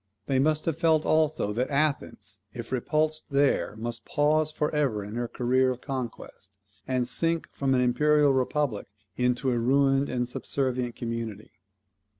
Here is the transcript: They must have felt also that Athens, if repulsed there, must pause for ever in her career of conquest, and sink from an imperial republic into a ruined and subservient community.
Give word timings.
They 0.25 0.39
must 0.39 0.65
have 0.65 0.79
felt 0.79 1.05
also 1.05 1.53
that 1.53 1.69
Athens, 1.69 2.39
if 2.55 2.71
repulsed 2.71 3.25
there, 3.29 3.75
must 3.77 4.03
pause 4.03 4.51
for 4.51 4.73
ever 4.73 5.03
in 5.03 5.13
her 5.13 5.27
career 5.27 5.69
of 5.69 5.81
conquest, 5.81 6.57
and 6.87 7.07
sink 7.07 7.47
from 7.51 7.75
an 7.75 7.81
imperial 7.81 8.33
republic 8.33 8.87
into 9.15 9.51
a 9.51 9.59
ruined 9.59 10.09
and 10.09 10.27
subservient 10.27 10.95
community. 10.95 11.51